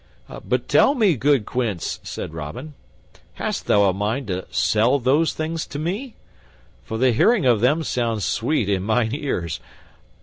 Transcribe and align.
"But 0.43 0.67
tell 0.67 0.95
me, 0.95 1.15
good 1.15 1.45
Quince," 1.45 1.99
said 2.01 2.33
Robin, 2.33 2.73
"hast 3.35 3.67
thou 3.67 3.83
a 3.83 3.93
mind 3.93 4.25
to 4.29 4.47
sell 4.49 4.97
those 4.97 5.33
things 5.33 5.67
to 5.67 5.77
me? 5.77 6.15
For 6.83 6.97
the 6.97 7.11
hearing 7.11 7.45
of 7.45 7.61
them 7.61 7.83
sounds 7.83 8.25
sweet 8.25 8.67
in 8.67 8.81
mine 8.81 9.13
ears. 9.13 9.59